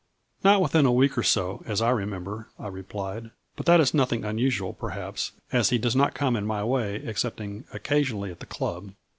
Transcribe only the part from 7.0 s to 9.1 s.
excepting oc casionally at the club.